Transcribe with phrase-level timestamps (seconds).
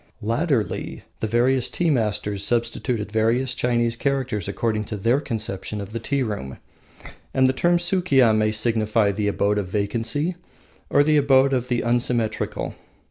[0.23, 5.99] Latterly the various tea masters substituted various Chinese characters according to their conception of the
[5.99, 6.57] tea room,
[7.35, 10.37] and the term Sukiya may signify the Abode of Vacancy
[10.89, 12.73] or the Abode of the Unsymmetrical.